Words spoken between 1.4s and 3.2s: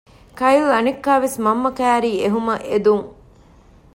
މަންމަ ކައިރީ އެހުމަށް އެދުން